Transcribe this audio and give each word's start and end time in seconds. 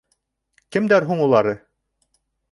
—Кемдәр 0.75 1.05
һуң 1.11 1.21
улары? 1.25 1.53